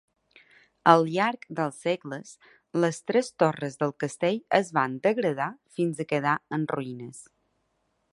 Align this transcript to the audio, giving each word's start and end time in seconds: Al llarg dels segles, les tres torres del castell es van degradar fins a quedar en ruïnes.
Al 0.91 1.03
llarg 1.15 1.43
dels 1.59 1.75
segles, 1.87 2.31
les 2.85 2.99
tres 3.11 3.29
torres 3.43 3.77
del 3.83 3.93
castell 4.05 4.39
es 4.61 4.73
van 4.79 4.97
degradar 5.07 5.51
fins 5.77 6.01
a 6.01 6.07
quedar 6.13 6.35
en 6.59 6.65
ruïnes. 6.73 7.21